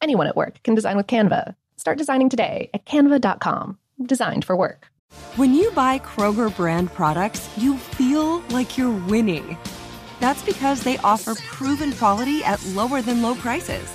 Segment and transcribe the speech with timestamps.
[0.00, 1.54] Anyone at work can design with Canva.
[1.76, 3.78] Start designing today at canva.com.
[4.02, 4.88] Designed for work.
[5.36, 9.56] When you buy Kroger brand products, you feel like you're winning.
[10.20, 13.92] That's because they offer proven quality at lower than low prices.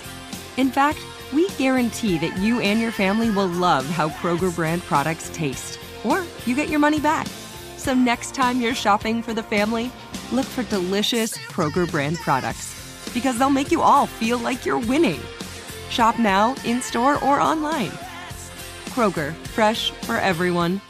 [0.57, 0.99] In fact,
[1.33, 6.23] we guarantee that you and your family will love how Kroger brand products taste, or
[6.45, 7.27] you get your money back.
[7.77, 9.91] So next time you're shopping for the family,
[10.31, 12.75] look for delicious Kroger brand products
[13.13, 15.19] because they'll make you all feel like you're winning.
[15.89, 17.91] Shop now, in store, or online.
[18.89, 20.81] Kroger, fresh for everyone.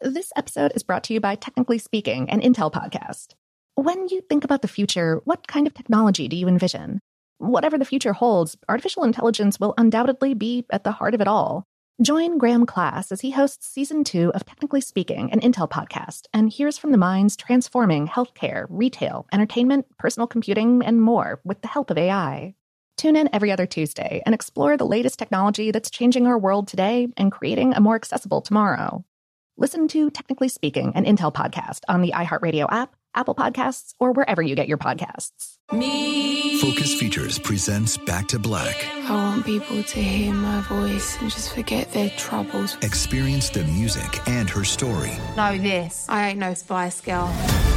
[0.00, 3.34] This episode is brought to you by Technically Speaking, an Intel podcast.
[3.76, 7.00] When you think about the future, what kind of technology do you envision?
[7.38, 11.64] Whatever the future holds, artificial intelligence will undoubtedly be at the heart of it all.
[12.02, 16.50] Join Graham Class as he hosts season two of Technically Speaking, an Intel podcast, and
[16.50, 21.90] hears from the minds transforming healthcare, retail, entertainment, personal computing, and more with the help
[21.90, 22.54] of AI.
[23.02, 27.08] Tune in every other Tuesday and explore the latest technology that's changing our world today
[27.16, 29.04] and creating a more accessible tomorrow.
[29.56, 34.40] Listen to Technically Speaking, an Intel podcast on the iHeartRadio app, Apple Podcasts, or wherever
[34.40, 35.56] you get your podcasts.
[35.72, 36.60] Me.
[36.60, 38.86] Focus Features presents Back to Black.
[38.86, 42.76] I want people to hear my voice and just forget their troubles.
[42.82, 45.10] Experience the music and her story.
[45.36, 46.06] Know this.
[46.08, 47.34] I ain't no Spice Girl.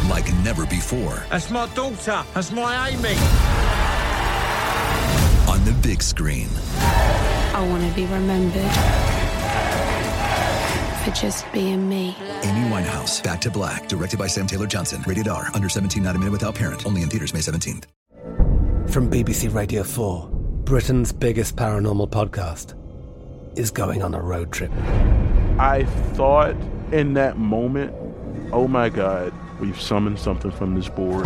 [0.08, 1.26] Like never before.
[1.31, 2.23] That's my daughter.
[2.36, 3.16] That's my Amy.
[5.86, 6.50] On the big screen.
[6.80, 8.72] I want to be remembered
[11.03, 12.16] for just being me.
[12.41, 15.03] Amy Winehouse, Back to Black, directed by Sam Taylor Johnson.
[15.06, 16.88] Rated R, under 17, not a minute without parent.
[16.88, 17.84] Only in theaters May 17th.
[18.90, 20.28] From BBC Radio 4,
[20.63, 22.74] Britain's biggest paranormal podcast
[23.56, 24.72] is going on a road trip.
[25.59, 26.56] I thought
[26.91, 27.94] in that moment,
[28.51, 31.25] oh my God, we've summoned something from this board.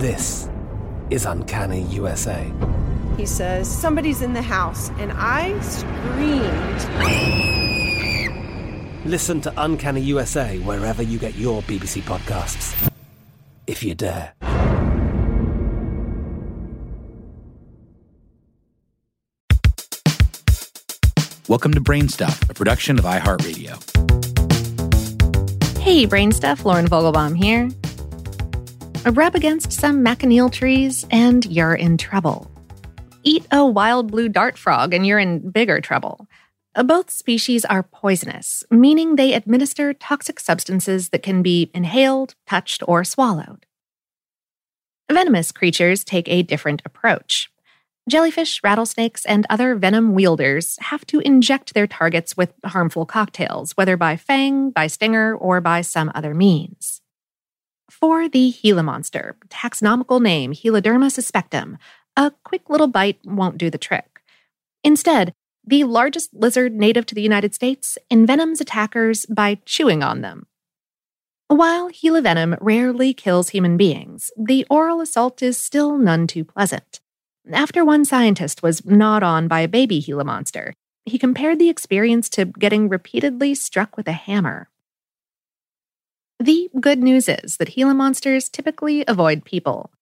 [0.00, 0.48] This
[1.12, 2.50] is Uncanny USA.
[3.18, 6.80] He says, Somebody's in the house, and I screamed.
[9.04, 12.90] Listen to Uncanny USA wherever you get your BBC podcasts,
[13.66, 14.32] if you dare.
[21.46, 23.76] Welcome to Brainstuff, a production of iHeartRadio.
[25.78, 27.68] Hey, Brainstuff, Lauren Vogelbaum here.
[29.04, 32.48] Rub against some manchineel trees and you're in trouble.
[33.24, 36.28] Eat a wild blue dart frog and you're in bigger trouble.
[36.74, 43.02] Both species are poisonous, meaning they administer toxic substances that can be inhaled, touched, or
[43.02, 43.66] swallowed.
[45.10, 47.50] Venomous creatures take a different approach.
[48.08, 53.96] Jellyfish, rattlesnakes, and other venom wielders have to inject their targets with harmful cocktails, whether
[53.96, 57.01] by fang, by stinger, or by some other means.
[58.02, 61.78] For the Gila monster, taxonomical name Heloderma suspectum,
[62.16, 64.20] a quick little bite won't do the trick.
[64.82, 65.32] Instead,
[65.64, 70.48] the largest lizard native to the United States envenoms attackers by chewing on them.
[71.46, 76.98] While Gila venom rarely kills human beings, the oral assault is still none too pleasant.
[77.52, 80.74] After one scientist was gnawed on by a baby Gila monster,
[81.04, 84.68] he compared the experience to getting repeatedly struck with a hammer.
[86.42, 89.92] The good news is that Gila monsters typically avoid people.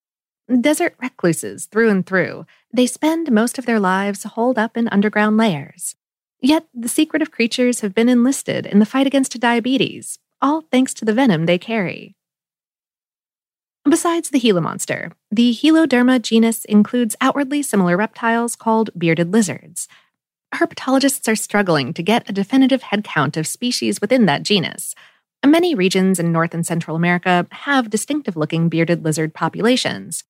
[0.48, 5.36] Desert recluses through and through, they spend most of their lives holed up in underground
[5.36, 5.96] lairs.
[6.40, 11.04] Yet the secretive creatures have been enlisted in the fight against diabetes, all thanks to
[11.04, 12.16] the venom they carry.
[13.84, 19.88] Besides the Gila monster, the Heloderma genus includes outwardly similar reptiles called bearded lizards.
[20.54, 24.94] Herpetologists are struggling to get a definitive headcount of species within that genus.
[25.44, 30.24] Many regions in North and Central America have distinctive looking bearded lizard populations.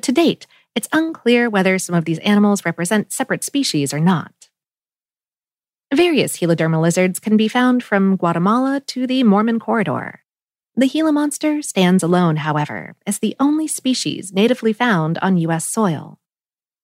[0.00, 4.48] To date, it's unclear whether some of these animals represent separate species or not.
[5.94, 10.20] Various Heloderma lizards can be found from Guatemala to the Mormon Corridor.
[10.74, 15.64] The Gila monster stands alone, however, as the only species natively found on U.S.
[15.64, 16.18] soil.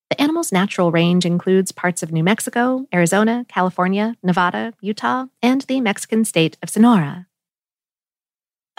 [0.08, 5.80] The animal's natural range includes parts of New Mexico, Arizona, California, Nevada, Utah, and the
[5.80, 7.26] Mexican state of Sonora.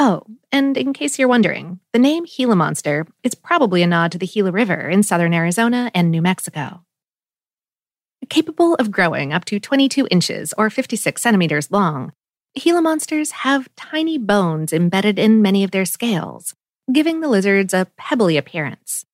[0.05, 4.17] Oh, and in case you're wondering, the name Gila Monster is probably a nod to
[4.17, 6.83] the Gila River in southern Arizona and New Mexico.
[8.27, 12.11] Capable of growing up to 22 inches or 56 centimeters long,
[12.59, 16.53] Gila monsters have tiny bones embedded in many of their scales,
[16.91, 19.05] giving the lizards a pebbly appearance.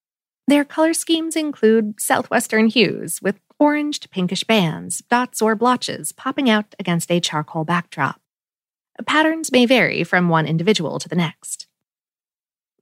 [0.48, 6.50] Their color schemes include southwestern hues with orange to pinkish bands, dots, or blotches popping
[6.50, 8.19] out against a charcoal backdrop.
[9.06, 11.68] Patterns may vary from one individual to the next.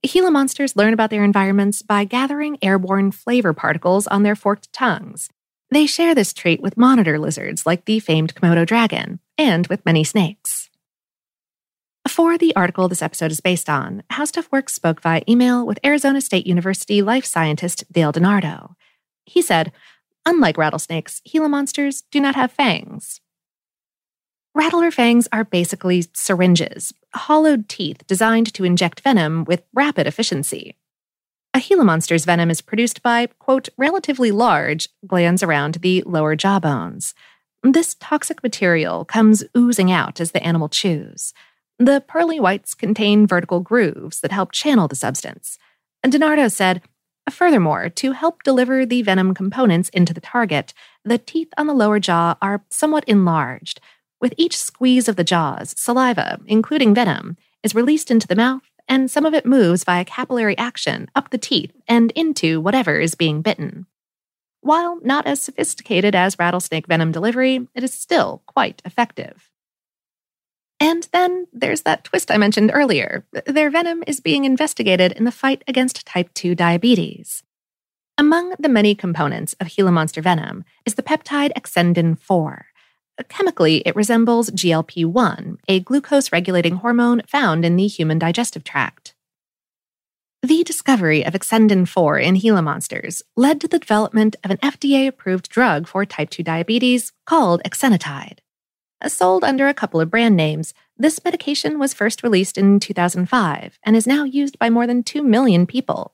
[0.04, 5.30] Gila monsters learn about their environments by gathering airborne flavor particles on their forked tongues.
[5.70, 10.04] They share this trait with monitor lizards like the famed Komodo dragon, and with many
[10.04, 10.70] snakes.
[12.08, 15.80] For the article this episode is based on, How Stuff Works spoke via email with
[15.86, 18.76] Arizona State University life scientist Dale DeNardo.
[19.26, 19.74] He said,
[20.26, 23.20] Unlike rattlesnakes, Gila monsters do not have fangs.
[24.58, 30.76] Rattler fangs are basically syringes, hollowed teeth designed to inject venom with rapid efficiency.
[31.54, 36.60] A Gila monster's venom is produced by, quote, relatively large glands around the lower jaw
[36.60, 37.14] bones.
[37.62, 41.36] This toxic material comes oozing out as the animal chews.
[41.78, 45.60] The pearly whites contain vertical grooves that help channel the substance.
[46.02, 46.82] And DeNardo said,
[47.30, 50.74] Furthermore, to help deliver the venom components into the target,
[51.06, 53.80] the teeth on the lower jaw are somewhat enlarged.
[54.20, 59.12] With each squeeze of the jaws, saliva, including venom, is released into the mouth, and
[59.12, 63.42] some of it moves via capillary action up the teeth and into whatever is being
[63.42, 63.86] bitten.
[64.62, 69.52] While not as sophisticated as rattlesnake venom delivery, it is still quite effective.
[70.80, 73.26] And then there's that twist I mentioned earlier.
[73.46, 77.44] Their venom is being investigated in the fight against type 2 diabetes.
[78.18, 82.66] Among the many components of Gila monster venom is the peptide exendin 4.
[83.30, 89.16] Chemically, it resembles GLP 1, a glucose regulating hormone found in the human digestive tract.
[90.44, 95.08] The discovery of exendin 4 in Gila monsters led to the development of an FDA
[95.08, 98.40] approved drug for type 2 diabetes called exenatide.
[99.08, 103.96] Sold under a couple of brand names, this medication was first released in 2005 and
[103.96, 106.14] is now used by more than 2 million people.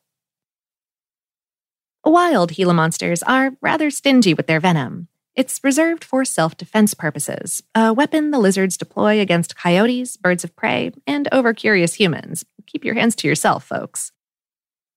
[2.05, 5.07] Wild Gila monsters are rather stingy with their venom.
[5.35, 10.55] It's reserved for self defense purposes, a weapon the lizards deploy against coyotes, birds of
[10.55, 12.45] prey, and overcurious humans.
[12.67, 14.11] Keep your hands to yourself, folks.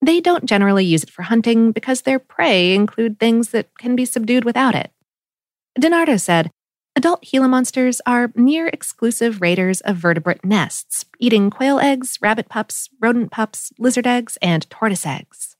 [0.04, 4.04] They don't generally use it for hunting because their prey include things that can be
[4.04, 4.90] subdued without it.
[5.80, 6.50] DeNardo said,
[6.94, 12.90] Adult Gila monsters are near exclusive raiders of vertebrate nests, eating quail eggs, rabbit pups,
[13.00, 15.55] rodent pups, lizard eggs, and tortoise eggs.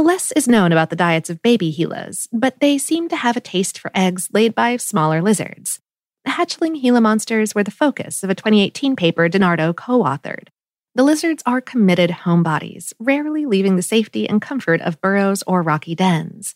[0.00, 3.40] Less is known about the diets of baby Gilas, but they seem to have a
[3.40, 5.80] taste for eggs laid by smaller lizards.
[6.26, 10.48] Hatchling Gila monsters were the focus of a 2018 paper DeNardo co authored.
[10.94, 15.94] The lizards are committed homebodies, rarely leaving the safety and comfort of burrows or rocky
[15.94, 16.54] dens.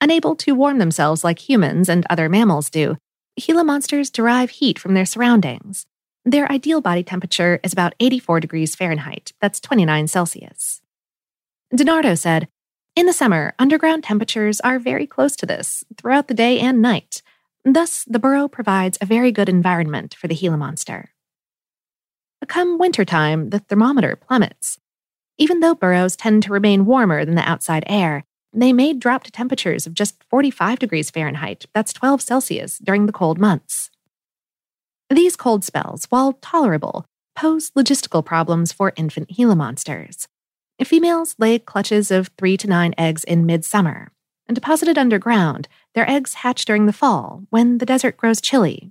[0.00, 2.96] Unable to warm themselves like humans and other mammals do,
[3.38, 5.86] Gila monsters derive heat from their surroundings.
[6.24, 10.80] Their ideal body temperature is about 84 degrees Fahrenheit, that's 29 Celsius.
[11.72, 12.48] DeNardo said,
[12.96, 17.22] In the summer, underground temperatures are very close to this throughout the day and night.
[17.64, 21.10] Thus, the burrow provides a very good environment for the Gila monster.
[22.38, 24.78] But Come wintertime, the thermometer plummets.
[25.38, 29.32] Even though burrows tend to remain warmer than the outside air, they may drop to
[29.32, 33.90] temperatures of just 45 degrees Fahrenheit, that's 12 Celsius, during the cold months.
[35.10, 40.28] These cold spells, while tolerable, pose logistical problems for infant Gila monsters.
[40.82, 44.10] Females lay clutches of three to nine eggs in midsummer,
[44.48, 48.90] and deposited underground, their eggs hatch during the fall when the desert grows chilly.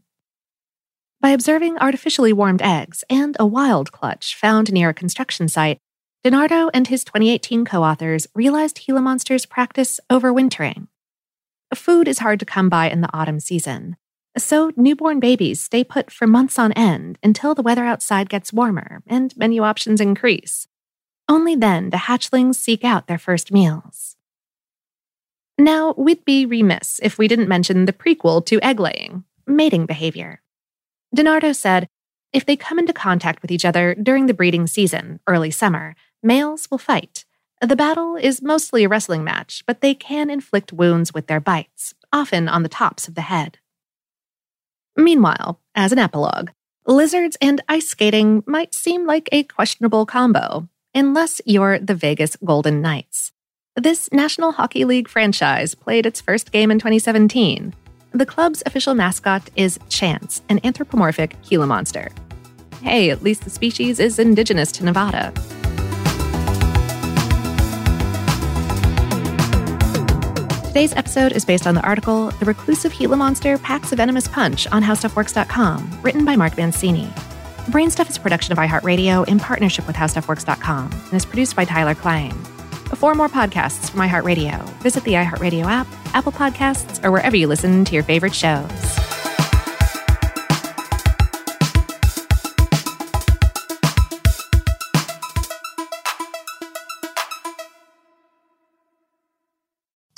[1.20, 5.80] By observing artificially warmed eggs and a wild clutch found near a construction site,
[6.26, 10.88] DeNardo and his 2018 co authors realized Gila monsters practice overwintering.
[11.76, 13.98] Food is hard to come by in the autumn season,
[14.38, 19.02] so newborn babies stay put for months on end until the weather outside gets warmer
[19.08, 20.68] and menu options increase.
[21.30, 24.16] Only then do hatchlings seek out their first meals.
[25.58, 30.42] Now, we'd be remiss if we didn't mention the prequel to egg laying mating behavior.
[31.16, 31.88] DeNardo said
[32.32, 36.68] if they come into contact with each other during the breeding season, early summer, males
[36.72, 37.26] will fight.
[37.62, 41.94] The battle is mostly a wrestling match, but they can inflict wounds with their bites,
[42.12, 43.60] often on the tops of the head.
[44.98, 46.50] Meanwhile, as an epilogue,
[46.86, 52.82] lizards and ice skating might seem like a questionable combo, unless you're the Vegas Golden
[52.82, 53.32] Knights.
[53.76, 57.74] This National Hockey League franchise played its first game in 2017.
[58.12, 62.12] The club's official mascot is Chance, an anthropomorphic Gila monster.
[62.82, 65.34] Hey, at least the species is indigenous to Nevada.
[70.68, 74.68] Today's episode is based on the article The Reclusive Gila Monster Packs a Venomous Punch
[74.68, 77.10] on HowStuffWorks.com, written by Mark Mancini.
[77.68, 81.96] Brainstuff is a production of iHeartRadio in partnership with HowStuffWorks.com and is produced by Tyler
[81.96, 82.34] Klang.
[82.94, 87.86] For more podcasts from iHeartRadio, visit the iHeartRadio app, Apple Podcasts, or wherever you listen
[87.86, 89.03] to your favorite shows.